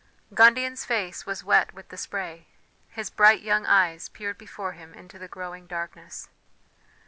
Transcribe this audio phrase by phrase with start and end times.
[0.33, 2.47] Gundian's face was wet with the spray;
[2.89, 6.27] his bright young eyes peered before him into the growing darkness.